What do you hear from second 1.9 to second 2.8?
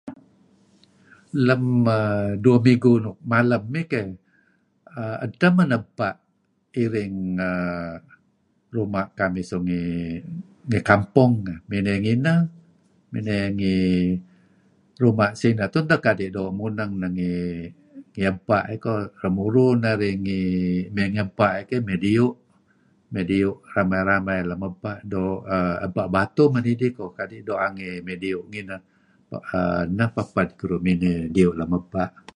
err dueh